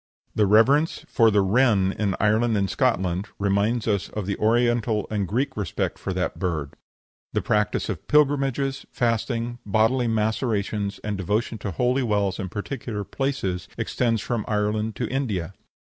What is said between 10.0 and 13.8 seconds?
macerations, and devotion to holy wells and particular places,